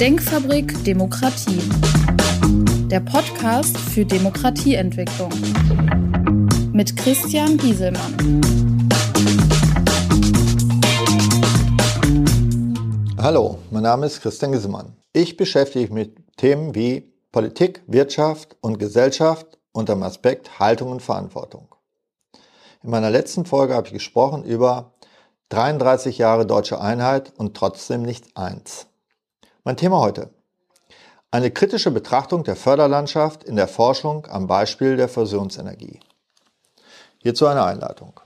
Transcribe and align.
Denkfabrik 0.00 0.84
Demokratie. 0.84 1.62
Der 2.90 3.00
Podcast 3.00 3.78
für 3.78 4.04
Demokratieentwicklung. 4.04 5.30
Mit 6.74 6.94
Christian 6.98 7.56
Gieselmann. 7.56 8.42
Hallo, 13.16 13.56
mein 13.70 13.84
Name 13.84 14.04
ist 14.04 14.20
Christian 14.20 14.52
Gieselmann. 14.52 14.94
Ich 15.14 15.38
beschäftige 15.38 15.90
mich 15.90 15.90
mit 15.90 16.36
Themen 16.36 16.74
wie 16.74 17.10
Politik, 17.32 17.80
Wirtschaft 17.86 18.54
und 18.60 18.78
Gesellschaft 18.78 19.58
unter 19.72 19.94
dem 19.94 20.02
Aspekt 20.02 20.58
Haltung 20.58 20.90
und 20.90 21.00
Verantwortung. 21.00 21.74
In 22.82 22.90
meiner 22.90 23.08
letzten 23.08 23.46
Folge 23.46 23.74
habe 23.74 23.86
ich 23.86 23.94
gesprochen 23.94 24.44
über 24.44 24.92
33 25.48 26.18
Jahre 26.18 26.44
deutsche 26.44 26.82
Einheit 26.82 27.32
und 27.38 27.56
trotzdem 27.56 28.02
nicht 28.02 28.36
eins. 28.36 28.88
Mein 29.66 29.76
Thema 29.76 29.98
heute. 29.98 30.30
Eine 31.32 31.50
kritische 31.50 31.90
Betrachtung 31.90 32.44
der 32.44 32.54
Förderlandschaft 32.54 33.42
in 33.42 33.56
der 33.56 33.66
Forschung 33.66 34.24
am 34.30 34.46
Beispiel 34.46 34.96
der 34.96 35.08
Fusionsenergie. 35.08 35.98
Hierzu 37.18 37.48
eine 37.48 37.64
Einleitung. 37.64 38.20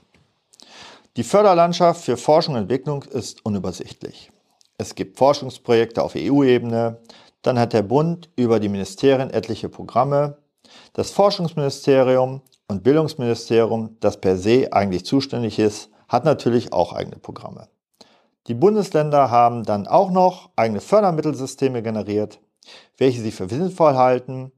Die 1.17 1.23
Förderlandschaft 1.23 2.03
für 2.03 2.15
Forschung 2.15 2.53
und 2.53 2.61
Entwicklung 2.61 3.01
ist 3.01 3.43
unübersichtlich. 3.43 4.31
Es 4.77 4.93
gibt 4.93 5.17
Forschungsprojekte 5.17 6.03
auf 6.03 6.13
EU-Ebene, 6.15 6.99
dann 7.41 7.57
hat 7.57 7.73
der 7.73 7.81
Bund 7.81 8.29
über 8.35 8.59
die 8.59 8.69
Ministerien 8.69 9.31
etliche 9.31 9.67
Programme, 9.67 10.37
das 10.93 11.09
Forschungsministerium 11.09 12.43
und 12.67 12.83
Bildungsministerium, 12.83 13.97
das 13.99 14.21
per 14.21 14.37
se 14.37 14.71
eigentlich 14.71 15.05
zuständig 15.05 15.57
ist, 15.57 15.89
hat 16.07 16.23
natürlich 16.23 16.71
auch 16.71 16.93
eigene 16.93 17.17
Programme. 17.17 17.67
Die 18.47 18.53
Bundesländer 18.53 19.29
haben 19.29 19.63
dann 19.63 19.87
auch 19.87 20.09
noch 20.09 20.49
eigene 20.55 20.81
Fördermittelsysteme 20.81 21.83
generiert, 21.83 22.39
welche 22.97 23.21
sie 23.21 23.31
für 23.31 23.47
sinnvoll 23.47 23.95
halten 23.95 24.51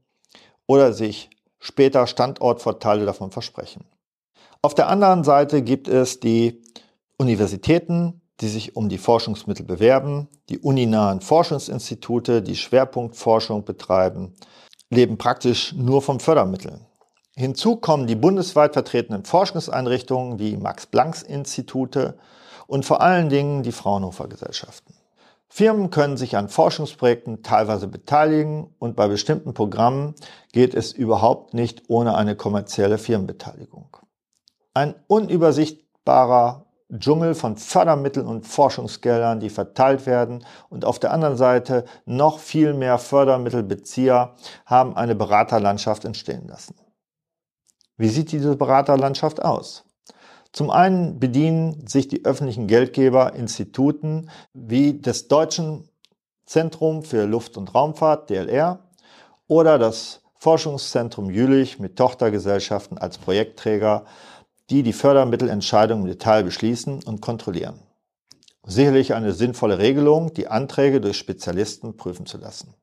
oder 0.66 0.92
sich 0.92 1.30
später 1.58 2.06
Standortvorteile 2.06 3.04
davon 3.04 3.30
versprechen. 3.30 3.84
Auf 4.62 4.74
der 4.74 4.88
anderen 4.88 5.24
Seite 5.24 5.62
gibt 5.62 5.88
es 5.88 6.20
die 6.20 6.62
Universitäten, 7.18 8.22
die 8.40 8.48
sich 8.48 8.76
um 8.76 8.88
die 8.88 8.98
Forschungsmittel 8.98 9.64
bewerben, 9.64 10.28
die 10.48 10.58
uninahen 10.58 11.20
Forschungsinstitute, 11.20 12.42
die 12.42 12.56
Schwerpunktforschung 12.56 13.64
betreiben, 13.64 14.34
leben 14.90 15.18
praktisch 15.18 15.72
nur 15.74 16.02
vom 16.02 16.20
Fördermitteln. 16.20 16.86
Hinzu 17.36 17.76
kommen 17.76 18.06
die 18.06 18.16
bundesweit 18.16 18.72
vertretenen 18.72 19.24
Forschungseinrichtungen 19.24 20.38
wie 20.38 20.56
Max-Planck-Institute 20.56 22.16
und 22.66 22.84
vor 22.84 23.00
allen 23.00 23.28
Dingen 23.28 23.62
die 23.62 23.72
Fraunhofer 23.72 24.28
Gesellschaften. 24.28 24.94
Firmen 25.48 25.90
können 25.90 26.16
sich 26.16 26.36
an 26.36 26.48
Forschungsprojekten 26.48 27.42
teilweise 27.42 27.86
beteiligen 27.86 28.74
und 28.78 28.96
bei 28.96 29.06
bestimmten 29.06 29.54
Programmen 29.54 30.14
geht 30.52 30.74
es 30.74 30.92
überhaupt 30.92 31.54
nicht 31.54 31.84
ohne 31.88 32.16
eine 32.16 32.34
kommerzielle 32.34 32.98
Firmenbeteiligung. 32.98 33.96
Ein 34.74 34.96
unübersichtbarer 35.06 36.64
Dschungel 36.92 37.34
von 37.34 37.56
Fördermitteln 37.56 38.26
und 38.26 38.46
Forschungsgeldern, 38.46 39.40
die 39.40 39.48
verteilt 39.48 40.06
werden 40.06 40.44
und 40.68 40.84
auf 40.84 40.98
der 40.98 41.12
anderen 41.12 41.36
Seite 41.36 41.84
noch 42.04 42.38
viel 42.38 42.74
mehr 42.74 42.98
Fördermittelbezieher 42.98 44.34
haben 44.66 44.96
eine 44.96 45.14
Beraterlandschaft 45.14 46.04
entstehen 46.04 46.46
lassen. 46.48 46.74
Wie 47.96 48.08
sieht 48.08 48.32
diese 48.32 48.56
Beraterlandschaft 48.56 49.42
aus? 49.42 49.84
Zum 50.54 50.70
einen 50.70 51.18
bedienen 51.18 51.84
sich 51.88 52.06
die 52.06 52.24
öffentlichen 52.24 52.68
Geldgeber 52.68 53.34
Instituten 53.34 54.30
wie 54.52 55.00
des 55.00 55.26
Deutschen 55.26 55.88
Zentrum 56.46 57.02
für 57.02 57.26
Luft- 57.26 57.56
und 57.56 57.74
Raumfahrt, 57.74 58.30
DLR, 58.30 58.78
oder 59.48 59.80
das 59.80 60.22
Forschungszentrum 60.38 61.28
Jülich 61.28 61.80
mit 61.80 61.96
Tochtergesellschaften 61.96 62.98
als 62.98 63.18
Projektträger, 63.18 64.04
die 64.70 64.84
die 64.84 64.92
Fördermittelentscheidungen 64.92 66.04
im 66.04 66.12
Detail 66.12 66.44
beschließen 66.44 67.02
und 67.02 67.20
kontrollieren. 67.20 67.80
Sicherlich 68.64 69.12
eine 69.12 69.32
sinnvolle 69.32 69.78
Regelung, 69.78 70.34
die 70.34 70.46
Anträge 70.46 71.00
durch 71.00 71.18
Spezialisten 71.18 71.96
prüfen 71.96 72.26
zu 72.26 72.38
lassen. 72.38 72.74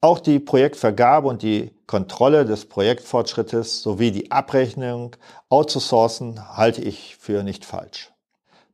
Auch 0.00 0.20
die 0.20 0.38
Projektvergabe 0.38 1.26
und 1.26 1.42
die 1.42 1.72
Kontrolle 1.88 2.44
des 2.44 2.66
Projektfortschrittes 2.66 3.82
sowie 3.82 4.12
die 4.12 4.30
Abrechnung 4.30 5.16
outzusourcen 5.48 6.56
halte 6.56 6.82
ich 6.82 7.16
für 7.16 7.42
nicht 7.42 7.64
falsch. 7.64 8.12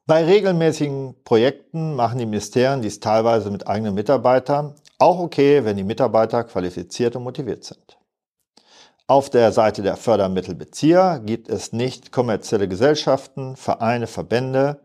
Bei 0.07 0.23
regelmäßigen 0.23 1.15
Projekten 1.25 1.97
machen 1.97 2.19
die 2.19 2.27
Ministerien 2.27 2.83
dies 2.83 3.01
teilweise 3.01 3.51
mit 3.51 3.67
eigenen 3.67 3.95
Mitarbeitern, 3.95 4.75
auch 4.99 5.19
okay, 5.19 5.65
wenn 5.65 5.79
die 5.79 5.83
Mitarbeiter 5.83 6.45
qualifiziert 6.45 7.17
und 7.17 7.23
motiviert 7.23 7.65
sind. 7.65 7.97
Auf 9.07 9.31
der 9.31 9.51
Seite 9.53 9.81
der 9.81 9.97
Fördermittelbezieher 9.97 11.23
gibt 11.25 11.49
es 11.49 11.73
nicht 11.73 12.13
kommerzielle 12.13 12.69
Gesellschaften, 12.69 13.57
Vereine, 13.57 14.07
Verbände, 14.07 14.83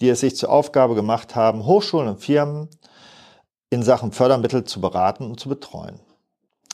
die 0.00 0.08
es 0.08 0.20
sich 0.20 0.36
zur 0.36 0.50
Aufgabe 0.50 0.94
gemacht 0.94 1.34
haben, 1.34 1.66
Hochschulen 1.66 2.08
und 2.08 2.20
Firmen 2.20 2.68
in 3.72 3.82
Sachen 3.82 4.12
Fördermittel 4.12 4.64
zu 4.64 4.82
beraten 4.82 5.24
und 5.24 5.40
zu 5.40 5.48
betreuen. 5.48 5.98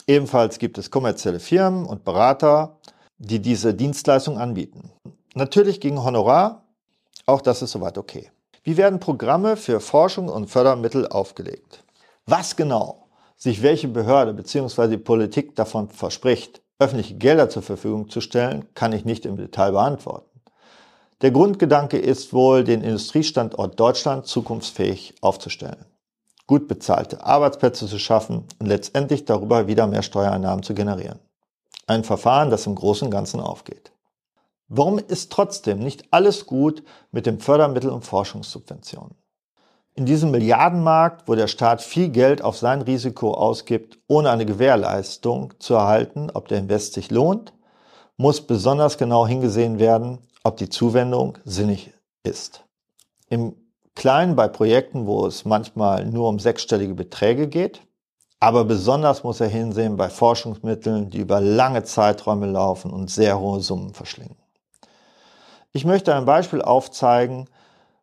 Ebenfalls 0.05 0.59
gibt 0.59 0.77
es 0.77 0.91
kommerzielle 0.91 1.39
Firmen 1.39 1.85
und 1.85 2.03
Berater, 2.03 2.77
die 3.17 3.41
diese 3.41 3.73
Dienstleistung 3.73 4.37
anbieten. 4.37 4.91
Natürlich 5.33 5.79
gegen 5.79 6.03
Honorar, 6.03 6.65
auch 7.25 7.39
das 7.39 7.61
ist 7.61 7.71
soweit 7.71 7.97
okay. 7.97 8.31
Wie 8.63 8.75
werden 8.75 8.99
Programme 8.99 9.55
für 9.55 9.79
Forschung 9.79 10.27
und 10.27 10.49
Fördermittel 10.49 11.07
aufgelegt? 11.07 11.85
Was 12.25 12.57
genau 12.57 13.07
sich 13.37 13.61
welche 13.61 13.87
Behörde 13.87 14.33
bzw. 14.33 14.97
Politik 14.97 15.55
davon 15.55 15.87
verspricht, 15.87 16.61
öffentliche 16.79 17.15
Gelder 17.15 17.49
zur 17.49 17.61
Verfügung 17.61 18.09
zu 18.09 18.19
stellen, 18.19 18.65
kann 18.73 18.91
ich 18.91 19.05
nicht 19.05 19.25
im 19.25 19.37
Detail 19.37 19.71
beantworten. 19.71 20.41
Der 21.21 21.31
Grundgedanke 21.31 21.97
ist 21.97 22.33
wohl, 22.33 22.65
den 22.65 22.81
Industriestandort 22.81 23.79
Deutschland 23.79 24.27
zukunftsfähig 24.27 25.15
aufzustellen 25.21 25.85
gut 26.49 26.67
bezahlte 26.67 27.23
Arbeitsplätze 27.23 27.85
zu 27.85 27.99
schaffen 27.99 28.43
und 28.57 28.65
letztendlich 28.65 29.23
darüber 29.23 29.67
wieder 29.67 29.85
mehr 29.85 30.01
Steuereinnahmen 30.01 30.63
zu 30.63 30.73
generieren. 30.73 31.19
Ein 31.85 32.03
Verfahren, 32.03 32.49
das 32.49 32.65
im 32.65 32.73
Großen 32.73 33.05
und 33.05 33.11
Ganzen 33.11 33.39
aufgeht. 33.39 33.91
Warum 34.67 34.97
ist 34.97 35.31
trotzdem 35.31 35.77
nicht 35.77 36.05
alles 36.09 36.47
gut 36.47 36.83
mit 37.11 37.27
dem 37.27 37.39
Fördermittel- 37.39 37.91
und 37.91 38.03
Forschungssubventionen? 38.03 39.13
In 39.93 40.07
diesem 40.07 40.31
Milliardenmarkt, 40.31 41.27
wo 41.27 41.35
der 41.35 41.45
Staat 41.45 41.83
viel 41.83 42.09
Geld 42.09 42.41
auf 42.41 42.57
sein 42.57 42.81
Risiko 42.81 43.35
ausgibt, 43.35 43.99
ohne 44.07 44.31
eine 44.31 44.47
Gewährleistung 44.47 45.53
zu 45.59 45.75
erhalten, 45.75 46.31
ob 46.33 46.47
der 46.47 46.57
Invest 46.57 46.93
sich 46.93 47.11
lohnt, 47.11 47.53
muss 48.17 48.41
besonders 48.41 48.97
genau 48.97 49.27
hingesehen 49.27 49.77
werden, 49.77 50.17
ob 50.43 50.57
die 50.57 50.69
Zuwendung 50.69 51.37
sinnig 51.45 51.93
ist. 52.23 52.63
Im 53.29 53.53
Klein 53.99 54.37
bei 54.37 54.47
Projekten, 54.47 55.07
wo 55.07 55.25
es 55.25 55.43
manchmal 55.43 56.05
nur 56.05 56.29
um 56.29 56.39
sechsstellige 56.39 56.93
Beträge 56.93 57.49
geht. 57.49 57.81
Aber 58.39 58.63
besonders 58.63 59.25
muss 59.25 59.41
er 59.41 59.49
hinsehen 59.49 59.97
bei 59.97 60.07
Forschungsmitteln, 60.09 61.09
die 61.09 61.17
über 61.17 61.41
lange 61.41 61.83
Zeiträume 61.83 62.45
laufen 62.45 62.91
und 62.91 63.11
sehr 63.11 63.37
hohe 63.41 63.59
Summen 63.59 63.93
verschlingen. 63.93 64.37
Ich 65.73 65.83
möchte 65.83 66.15
ein 66.15 66.23
Beispiel 66.23 66.61
aufzeigen, 66.61 67.49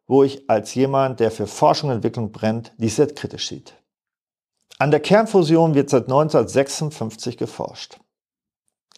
wo 0.07 0.23
ich 0.23 0.51
als 0.51 0.75
jemand, 0.75 1.19
der 1.19 1.31
für 1.31 1.47
Forschung 1.47 1.89
und 1.89 1.97
Entwicklung 1.97 2.31
brennt, 2.31 2.73
dies 2.77 2.97
sehr 2.97 3.07
kritisch 3.07 3.49
sieht. 3.49 3.73
An 4.79 4.91
der 4.91 5.01
Kernfusion 5.01 5.75
wird 5.75 5.89
seit 5.89 6.05
1956 6.05 7.39
geforscht. 7.39 7.99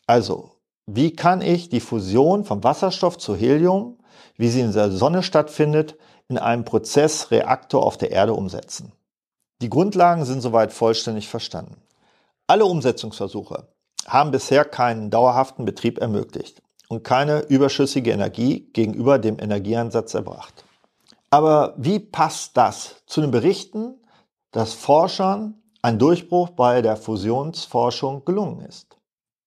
Also, 0.09 0.50
wie 0.86 1.15
kann 1.15 1.42
ich 1.42 1.69
die 1.69 1.78
Fusion 1.78 2.44
von 2.44 2.65
Wasserstoff 2.65 3.19
zu 3.19 3.36
Helium, 3.36 3.98
wie 4.36 4.48
sie 4.48 4.62
in 4.62 4.72
der 4.72 4.91
Sonne 4.91 5.22
stattfindet, 5.22 5.97
in 6.28 6.39
einem 6.39 6.65
Prozessreaktor 6.65 7.84
auf 7.84 7.97
der 7.97 8.10
Erde 8.10 8.34
umsetzen. 8.34 8.92
Die 9.60 9.71
Grundlagen 9.71 10.25
sind 10.25 10.41
soweit 10.41 10.72
vollständig 10.72 11.28
verstanden. 11.28 11.83
Alle 12.47 12.65
Umsetzungsversuche 12.65 13.69
haben 14.07 14.30
bisher 14.30 14.65
keinen 14.65 15.10
dauerhaften 15.10 15.65
Betrieb 15.65 15.98
ermöglicht 15.98 16.63
und 16.89 17.04
keine 17.04 17.41
überschüssige 17.41 18.13
Energie 18.13 18.71
gegenüber 18.72 19.19
dem 19.19 19.39
Energieeinsatz 19.39 20.15
erbracht. 20.15 20.65
Aber 21.30 21.75
wie 21.77 21.98
passt 21.98 22.57
das 22.57 23.03
zu 23.07 23.21
den 23.21 23.30
Berichten, 23.30 24.01
dass 24.51 24.72
Forschern 24.72 25.63
ein 25.83 25.98
Durchbruch 25.98 26.51
bei 26.51 26.80
der 26.80 26.97
Fusionsforschung 26.97 28.25
gelungen 28.25 28.63
ist? 28.63 28.97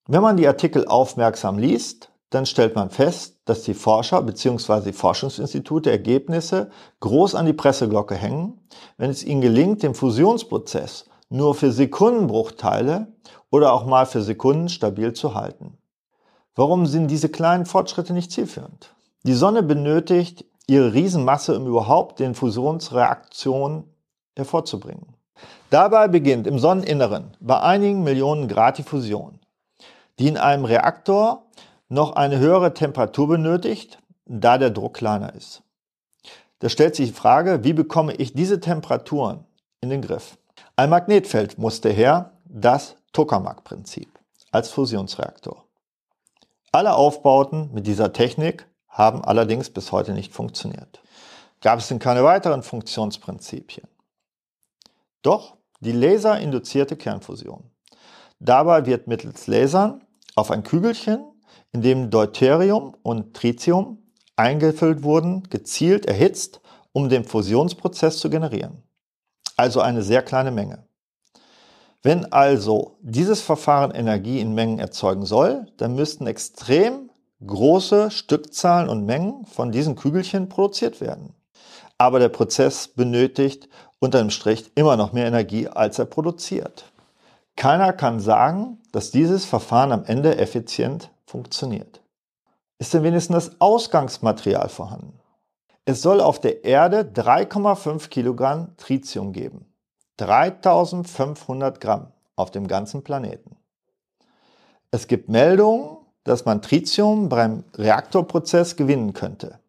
Wenn 0.07 0.21
man 0.21 0.37
die 0.37 0.47
Artikel 0.47 0.87
aufmerksam 0.87 1.57
liest, 1.57 2.10
dann 2.31 2.45
stellt 2.45 2.75
man 2.75 2.89
fest, 2.89 3.39
dass 3.45 3.63
die 3.63 3.73
Forscher 3.73 4.21
bzw. 4.21 4.93
Forschungsinstitute 4.93 5.91
Ergebnisse 5.91 6.71
groß 7.01 7.35
an 7.35 7.45
die 7.45 7.53
Presseglocke 7.53 8.15
hängen, 8.15 8.59
wenn 8.97 9.11
es 9.11 9.23
ihnen 9.23 9.41
gelingt, 9.41 9.83
den 9.83 9.93
Fusionsprozess 9.93 11.05
nur 11.29 11.53
für 11.55 11.71
Sekundenbruchteile 11.71 13.07
oder 13.49 13.73
auch 13.73 13.85
mal 13.85 14.05
für 14.05 14.21
Sekunden 14.21 14.69
stabil 14.69 15.11
zu 15.13 15.35
halten. 15.35 15.77
Warum 16.55 16.85
sind 16.85 17.09
diese 17.09 17.29
kleinen 17.29 17.65
Fortschritte 17.65 18.13
nicht 18.13 18.31
zielführend? 18.31 18.95
Die 19.23 19.33
Sonne 19.33 19.61
benötigt 19.61 20.45
ihre 20.67 20.93
Riesenmasse, 20.93 21.57
um 21.57 21.67
überhaupt 21.67 22.19
den 22.19 22.33
Fusionsreaktion 22.33 23.83
hervorzubringen. 24.37 25.15
Dabei 25.69 26.07
beginnt 26.07 26.47
im 26.47 26.59
Sonneninneren 26.59 27.35
bei 27.41 27.59
einigen 27.59 28.03
Millionen 28.03 28.47
Grad 28.47 28.77
die 28.77 28.83
Fusion, 28.83 29.39
die 30.17 30.29
in 30.29 30.37
einem 30.37 30.63
Reaktor 30.63 31.45
noch 31.91 32.13
eine 32.13 32.39
höhere 32.39 32.73
Temperatur 32.73 33.27
benötigt, 33.27 33.99
da 34.25 34.57
der 34.57 34.69
Druck 34.69 34.93
kleiner 34.95 35.35
ist. 35.35 35.61
Da 36.59 36.69
stellt 36.69 36.95
sich 36.95 37.09
die 37.09 37.15
Frage, 37.15 37.63
wie 37.63 37.73
bekomme 37.73 38.13
ich 38.13 38.33
diese 38.33 38.59
Temperaturen 38.59 39.45
in 39.81 39.89
den 39.89 40.01
Griff? 40.01 40.37
Ein 40.77 40.89
Magnetfeld 40.89 41.57
musste 41.57 41.89
her, 41.89 42.31
das 42.45 42.95
Tokamak-Prinzip 43.11 44.07
als 44.51 44.69
Fusionsreaktor. 44.69 45.65
Alle 46.71 46.93
Aufbauten 46.93 47.71
mit 47.73 47.87
dieser 47.87 48.13
Technik 48.13 48.67
haben 48.87 49.23
allerdings 49.23 49.69
bis 49.69 49.91
heute 49.91 50.13
nicht 50.13 50.33
funktioniert. 50.33 51.01
Gab 51.61 51.79
es 51.79 51.89
denn 51.89 51.99
keine 51.99 52.23
weiteren 52.23 52.63
Funktionsprinzipien? 52.63 53.87
Doch 55.21 55.57
die 55.81 55.91
laserinduzierte 55.91 56.95
Kernfusion. 56.95 57.69
Dabei 58.39 58.85
wird 58.85 59.07
mittels 59.07 59.47
Lasern 59.47 60.03
auf 60.35 60.51
ein 60.51 60.63
Kügelchen, 60.63 61.30
in 61.73 61.81
dem 61.81 62.09
Deuterium 62.09 62.95
und 63.03 63.33
Tritium 63.33 63.99
eingefüllt 64.35 65.03
wurden, 65.03 65.43
gezielt 65.49 66.05
erhitzt, 66.05 66.61
um 66.93 67.09
den 67.09 67.23
Fusionsprozess 67.23 68.17
zu 68.17 68.29
generieren. 68.29 68.83
Also 69.55 69.81
eine 69.81 70.01
sehr 70.01 70.23
kleine 70.23 70.51
Menge. 70.51 70.85
Wenn 72.03 72.31
also 72.31 72.97
dieses 73.01 73.41
Verfahren 73.41 73.91
Energie 73.91 74.39
in 74.39 74.55
Mengen 74.55 74.79
erzeugen 74.79 75.25
soll, 75.25 75.67
dann 75.77 75.95
müssten 75.95 76.25
extrem 76.25 77.11
große 77.45 78.09
Stückzahlen 78.11 78.89
und 78.89 79.05
Mengen 79.05 79.45
von 79.45 79.71
diesen 79.71 79.95
Kügelchen 79.95 80.49
produziert 80.49 80.99
werden. 80.99 81.35
Aber 81.97 82.17
der 82.17 82.29
Prozess 82.29 82.87
benötigt 82.87 83.69
unter 83.99 84.17
dem 84.17 84.31
Strich 84.31 84.71
immer 84.73 84.97
noch 84.97 85.13
mehr 85.13 85.27
Energie, 85.27 85.67
als 85.67 85.99
er 85.99 86.05
produziert. 86.05 86.85
Keiner 87.55 87.93
kann 87.93 88.19
sagen, 88.19 88.79
dass 88.91 89.11
dieses 89.11 89.45
Verfahren 89.45 89.91
am 89.91 90.05
Ende 90.05 90.39
effizient 90.39 91.10
funktioniert. 91.31 92.01
Ist 92.77 92.93
denn 92.93 93.03
wenigstens 93.03 93.45
das 93.45 93.61
Ausgangsmaterial 93.61 94.69
vorhanden? 94.69 95.19
Es 95.85 96.01
soll 96.01 96.19
auf 96.19 96.39
der 96.39 96.63
Erde 96.63 97.01
3,5 97.01 98.09
Kilogramm 98.09 98.75
Tritium 98.77 99.31
geben. 99.31 99.65
3500 100.17 101.79
Gramm 101.79 102.11
auf 102.35 102.51
dem 102.51 102.67
ganzen 102.67 103.03
Planeten. 103.03 103.55
Es 104.91 105.07
gibt 105.07 105.29
Meldungen, 105.29 105.97
dass 106.23 106.45
man 106.45 106.61
Tritium 106.61 107.29
beim 107.29 107.63
Reaktorprozess 107.75 108.75
gewinnen 108.75 109.13
könnte. 109.13 109.59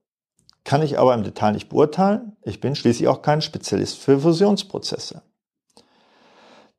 Kann 0.64 0.82
ich 0.82 0.98
aber 0.98 1.14
im 1.14 1.22
Detail 1.22 1.52
nicht 1.52 1.68
beurteilen. 1.68 2.36
Ich 2.42 2.60
bin 2.60 2.74
schließlich 2.74 3.08
auch 3.08 3.22
kein 3.22 3.40
Spezialist 3.40 3.98
für 3.98 4.18
Fusionsprozesse. 4.18 5.22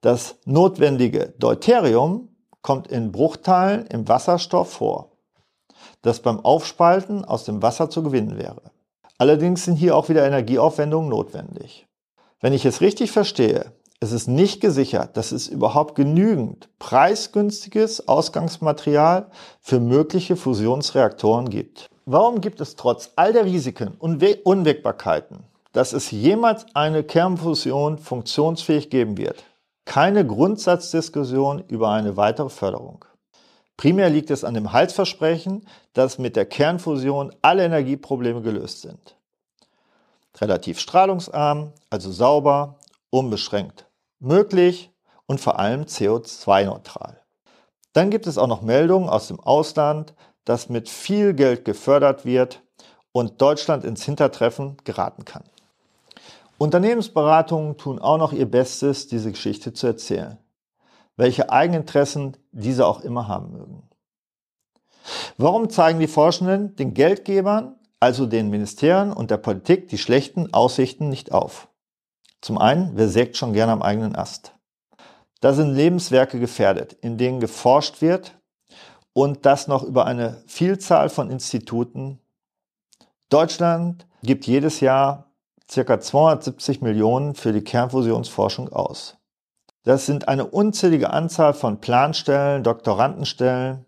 Das 0.02 0.36
notwendige 0.46 1.34
Deuterium 1.40 2.33
kommt 2.64 2.88
in 2.88 3.12
Bruchteilen 3.12 3.86
im 3.88 4.08
Wasserstoff 4.08 4.74
vor, 4.74 5.12
das 6.02 6.22
beim 6.22 6.40
Aufspalten 6.40 7.24
aus 7.24 7.44
dem 7.44 7.62
Wasser 7.62 7.92
zu 7.92 8.02
gewinnen 8.02 8.38
wäre. 8.40 8.72
Allerdings 9.20 9.66
sind 9.66 9.76
hier 9.76 9.96
auch 9.96 10.10
wieder 10.10 10.26
Energieaufwendungen 10.26 11.10
notwendig. 11.10 11.86
Wenn 12.42 12.54
ich 12.54 12.66
es 12.66 12.82
richtig 12.82 13.12
verstehe, 13.12 13.72
es 14.00 14.12
ist 14.12 14.28
nicht 14.28 14.60
gesichert, 14.60 15.16
dass 15.16 15.32
es 15.32 15.48
überhaupt 15.48 15.96
genügend 15.96 16.68
preisgünstiges 16.80 18.08
Ausgangsmaterial 18.08 19.28
für 19.62 19.80
mögliche 19.80 20.36
Fusionsreaktoren 20.36 21.50
gibt. 21.50 21.88
Warum 22.06 22.42
gibt 22.42 22.60
es 22.60 22.76
trotz 22.76 23.12
all 23.16 23.32
der 23.32 23.46
Risiken 23.46 23.96
und 24.00 24.22
Unwägbarkeiten, 24.44 25.46
dass 25.72 25.94
es 25.94 26.12
jemals 26.12 26.66
eine 26.74 27.04
Kernfusion 27.04 27.98
funktionsfähig 27.98 28.90
geben 28.90 29.18
wird, 29.18 29.46
keine 29.86 30.26
Grundsatzdiskussion 30.26 31.64
über 31.68 31.90
eine 31.90 32.18
weitere 32.18 32.50
Förderung? 32.50 33.06
Primär 33.78 34.10
liegt 34.10 34.30
es 34.32 34.44
an 34.44 34.54
dem 34.54 34.72
Heilsversprechen, 34.72 35.68
dass 35.94 36.20
mit 36.20 36.36
der 36.36 36.46
Kernfusion 36.46 37.34
alle 37.42 37.66
Energieprobleme 37.66 38.42
gelöst 38.42 38.82
sind 38.82 39.16
relativ 40.40 40.80
strahlungsarm, 40.80 41.74
also 41.90 42.12
sauber, 42.12 42.78
unbeschränkt 43.10 43.86
möglich 44.20 44.92
und 45.26 45.42
vor 45.42 45.60
allem 45.60 45.84
CO2-neutral. 45.84 47.20
Dann 47.92 48.10
gibt 48.10 48.26
es 48.26 48.38
auch 48.38 48.48
noch 48.48 48.62
Meldungen 48.62 49.10
aus 49.10 49.28
dem 49.28 49.40
Ausland, 49.40 50.14
dass 50.46 50.70
mit 50.70 50.90
viel 50.90 51.34
Geld 51.34 51.66
gefördert 51.66 52.26
wird 52.26 52.62
und 53.12 53.42
Deutschland 53.42 53.84
ins 53.84 54.04
Hintertreffen 54.04 54.78
geraten 54.84 55.26
kann. 55.26 55.44
Unternehmensberatungen 56.64 57.78
tun 57.78 58.00
auch 58.00 58.18
noch 58.18 58.34
ihr 58.34 58.50
Bestes, 58.50 59.08
diese 59.08 59.32
Geschichte 59.32 59.74
zu 59.74 59.88
erzählen, 59.88 60.38
welche 61.18 61.52
Eigeninteressen 61.52 62.38
diese 62.52 62.88
auch 62.88 63.02
immer 63.02 63.28
haben 63.28 63.52
mögen. 63.52 63.84
Warum 65.38 65.70
zeigen 65.70 66.00
die 66.00 66.08
Forschenden 66.08 66.76
den 66.76 66.94
Geldgebern 66.94 67.76
also 68.04 68.26
den 68.26 68.50
Ministerien 68.50 69.14
und 69.14 69.32
der 69.32 69.38
Politik, 69.38 69.88
die 69.88 69.98
schlechten 69.98 70.54
Aussichten 70.54 71.08
nicht 71.08 71.32
auf. 71.32 71.70
Zum 72.42 72.58
einen, 72.58 72.92
wer 72.96 73.08
sägt 73.08 73.38
schon 73.38 73.54
gerne 73.54 73.72
am 73.72 73.82
eigenen 73.82 74.14
Ast? 74.14 74.56
Da 75.40 75.54
sind 75.54 75.74
Lebenswerke 75.74 76.38
gefährdet, 76.38 76.92
in 76.92 77.18
denen 77.18 77.40
geforscht 77.40 78.02
wird 78.02 78.38
und 79.14 79.46
das 79.46 79.70
noch 79.70 79.84
über 79.84 80.06
eine 80.06 80.44
Vielzahl 80.48 81.08
von 81.08 81.30
Instituten. 81.30 82.20
Deutschland 83.30 84.06
gibt 84.22 84.48
jedes 84.48 84.82
Jahr 84.82 85.33
ca. 85.74 86.00
270 86.00 86.82
Millionen 86.82 87.36
für 87.36 87.54
die 87.54 87.64
Kernfusionsforschung 87.64 88.70
aus. 88.70 89.18
Das 89.84 90.06
sind 90.06 90.28
eine 90.28 90.46
unzählige 90.46 91.12
Anzahl 91.12 91.54
von 91.54 91.82
Planstellen, 91.82 92.64
Doktorandenstellen, 92.64 93.86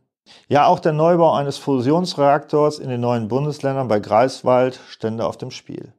ja, 0.47 0.65
auch 0.65 0.79
der 0.79 0.93
Neubau 0.93 1.33
eines 1.33 1.57
Fusionsreaktors 1.57 2.79
in 2.79 2.89
den 2.89 3.01
neuen 3.01 3.27
Bundesländern 3.27 3.87
bei 3.87 3.99
Greifswald 3.99 4.79
stände 4.89 5.25
auf 5.25 5.37
dem 5.37 5.51
Spiel. 5.51 5.93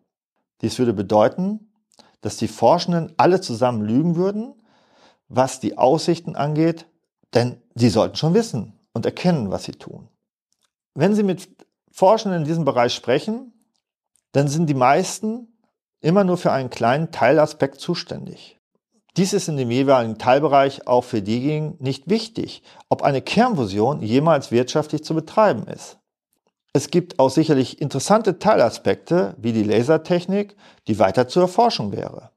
Dies 0.63 0.79
würde 0.79 0.93
bedeuten, 0.93 1.73
dass 2.23 2.37
die 2.37 2.49
Forschenden 2.49 3.13
alle 3.19 3.41
zusammen 3.41 3.83
lügen 3.83 4.17
würden, 4.17 4.55
was 5.29 5.61
die 5.61 5.79
Aussichten 5.79 6.35
angeht, 6.35 6.87
denn 7.35 7.63
sie 7.75 7.89
sollten 7.89 8.17
schon 8.17 8.35
wissen 8.35 8.73
und 8.93 9.07
erkennen, 9.07 9.51
was 9.51 9.65
sie 9.65 9.73
tun. 9.73 10.09
Wenn 10.95 11.15
Sie 11.15 11.23
mit 11.23 11.49
Forschenden 11.93 12.41
in 12.41 12.47
diesem 12.47 12.65
Bereich 12.65 12.95
sprechen, 12.95 13.53
dann 14.33 14.49
sind 14.49 14.67
die 14.67 14.75
meisten 14.75 15.56
immer 16.01 16.25
nur 16.25 16.37
für 16.37 16.53
einen 16.53 16.71
kleinen 16.71 17.11
Teilaspekt 17.11 17.81
zuständig. 17.81 18.59
Dies 19.17 19.33
ist 19.33 19.49
in 19.49 19.57
dem 19.57 19.71
jeweiligen 19.71 20.19
Teilbereich 20.19 20.87
auch 20.87 21.05
für 21.05 21.23
diejenigen 21.23 21.77
nicht 21.79 22.11
wichtig, 22.11 22.63
ob 22.91 23.03
eine 23.03 23.23
Kernfusion 23.23 24.03
jemals 24.03 24.51
wirtschaftlich 24.51 25.05
zu 25.05 25.15
betreiben 25.15 25.67
ist. 25.67 25.99
Es 26.75 26.91
gibt 26.91 27.19
auch 27.19 27.31
sicherlich 27.31 27.81
interessante 27.81 28.39
Teilaspekte 28.39 29.35
wie 29.39 29.55
die 29.55 29.63
Lasertechnik, 29.63 30.55
die 30.87 30.99
weiter 30.99 31.27
zur 31.29 31.43
Erforschung 31.45 31.93
wäre. 31.93 32.31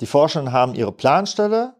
Die 0.00 0.06
Forschenden 0.06 0.52
haben 0.52 0.74
ihre 0.74 0.92
Planstelle 0.92 1.74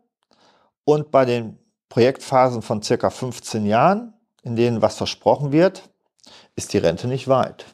und 0.85 1.11
bei 1.11 1.25
den 1.25 1.59
Projektphasen 1.89 2.61
von 2.61 2.83
circa 2.83 3.09
15 3.09 3.65
Jahren, 3.65 4.13
in 4.43 4.57
denen 4.57 4.83
was 4.83 4.97
versprochen 4.97 5.53
wird, 5.53 5.89
ist 6.55 6.75
die 6.75 6.79
Rente 6.79 7.09
nicht 7.09 7.29
weit. 7.29 7.65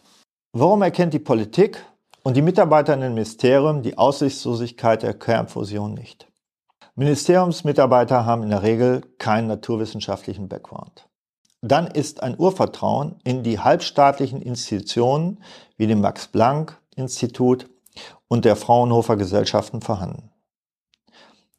Warum 0.52 0.82
erkennt 0.82 1.12
die 1.12 1.18
Politik 1.18 1.84
und 2.26 2.36
die 2.36 2.42
Mitarbeiter 2.42 2.92
in 2.92 3.02
den 3.02 3.14
Ministerien 3.14 3.82
die 3.82 3.98
Aussichtslosigkeit 3.98 5.04
der 5.04 5.14
Kernfusion 5.14 5.94
nicht? 5.94 6.26
Ministeriumsmitarbeiter 6.96 8.26
haben 8.26 8.42
in 8.42 8.50
der 8.50 8.64
Regel 8.64 9.02
keinen 9.18 9.46
naturwissenschaftlichen 9.46 10.48
Background. 10.48 11.08
Dann 11.60 11.86
ist 11.86 12.24
ein 12.24 12.36
Urvertrauen 12.36 13.20
in 13.22 13.44
die 13.44 13.60
halbstaatlichen 13.60 14.42
Institutionen 14.42 15.40
wie 15.76 15.86
dem 15.86 16.00
Max-Planck-Institut 16.00 17.70
und 18.26 18.44
der 18.44 18.56
Fraunhofer 18.56 19.16
Gesellschaften 19.16 19.80
vorhanden. 19.80 20.32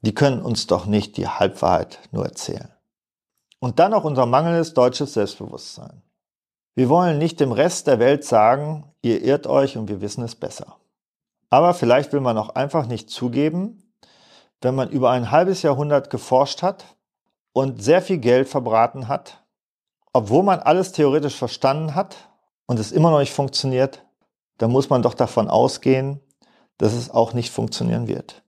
Die 0.01 0.13
können 0.13 0.41
uns 0.41 0.67
doch 0.67 0.85
nicht 0.85 1.15
die 1.15 1.29
Halbwahrheit 1.29 1.99
nur 2.11 2.25
erzählen. 2.25 2.73
Und 3.59 3.79
dann 3.79 3.91
noch 3.91 4.03
unser 4.03 4.25
mangelndes 4.25 4.73
deutsches 4.73 5.13
Selbstbewusstsein. 5.13 6.03
Wir 6.77 6.89
wollen 6.89 7.17
nicht 7.17 7.39
dem 7.39 7.51
Rest 7.53 7.87
der 7.87 7.97
Welt 7.97 8.23
sagen, 8.23 8.83
ihr 9.01 9.23
irrt 9.23 9.47
euch 9.47 9.77
und 9.77 9.89
wir 9.89 9.99
wissen 9.99 10.23
es 10.23 10.35
besser. 10.35 10.77
Aber 11.49 11.73
vielleicht 11.73 12.13
will 12.13 12.19
man 12.19 12.37
auch 12.37 12.49
einfach 12.49 12.85
nicht 12.85 13.09
zugeben, 13.09 13.91
wenn 14.61 14.75
man 14.75 14.91
über 14.91 15.09
ein 15.09 15.31
halbes 15.31 15.63
Jahrhundert 15.63 16.11
geforscht 16.11 16.61
hat 16.61 16.85
und 17.51 17.81
sehr 17.81 18.03
viel 18.03 18.19
Geld 18.19 18.47
verbraten 18.47 19.07
hat, 19.07 19.43
obwohl 20.13 20.43
man 20.43 20.59
alles 20.59 20.91
theoretisch 20.91 21.35
verstanden 21.35 21.95
hat 21.95 22.15
und 22.67 22.77
es 22.77 22.91
immer 22.91 23.09
noch 23.09 23.21
nicht 23.21 23.33
funktioniert, 23.33 24.05
dann 24.59 24.69
muss 24.69 24.91
man 24.91 25.01
doch 25.01 25.15
davon 25.15 25.47
ausgehen, 25.49 26.19
dass 26.77 26.93
es 26.93 27.09
auch 27.09 27.33
nicht 27.33 27.49
funktionieren 27.49 28.07
wird. 28.07 28.43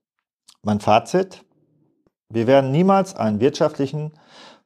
Mein 0.62 0.81
Fazit, 0.81 1.43
wir 2.29 2.45
werden 2.45 2.69
niemals 2.69 3.15
einen 3.15 3.39
wirtschaftlichen 3.39 4.13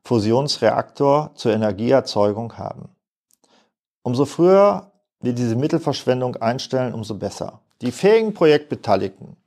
Fusionsreaktor 0.03 1.31
zur 1.35 1.53
Energieerzeugung 1.53 2.57
haben. 2.57 2.92
Umso 4.03 4.25
früher 4.25 4.91
wir 5.21 5.33
diese 5.33 5.55
Mittelverschwendung 5.55 6.35
einstellen, 6.35 6.93
umso 6.93 7.15
besser. 7.15 7.61
Die 7.81 7.91
fähigen 7.91 8.33
Projektbeteiligten 8.33 9.37